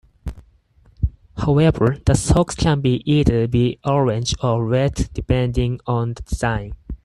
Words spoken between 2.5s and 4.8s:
can be either be orange or